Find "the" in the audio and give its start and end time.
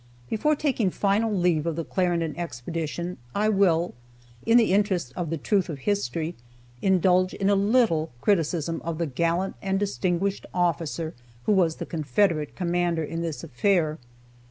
1.75-1.85, 4.57-4.73, 5.29-5.37, 8.97-9.05, 11.75-11.85